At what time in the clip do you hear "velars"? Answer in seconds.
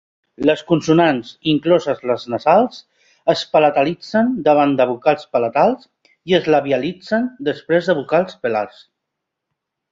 8.49-8.85